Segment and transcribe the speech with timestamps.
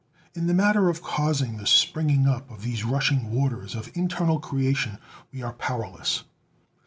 [0.33, 4.97] In the matter of causing the springing up of these rushing waters of internal creation
[5.31, 6.23] we are powerless.